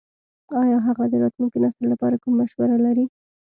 ایا 0.61 0.77
هغه 0.87 1.03
د 1.11 1.13
راتلونکي 1.23 1.57
نسل 1.63 1.83
لپاره 1.93 2.15
کومه 2.23 2.35
مشوره 2.41 2.77
لري? 2.85 3.05